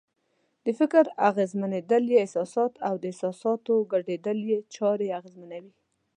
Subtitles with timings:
[0.65, 5.73] د فکر اغېزمنېدل یې احساسات او د احساساتو ګډوډېدل یې چارې اغېزمنوي.